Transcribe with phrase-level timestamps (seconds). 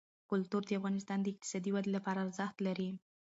[0.29, 2.89] کلتور د افغانستان د اقتصادي ودې لپاره ارزښت لري.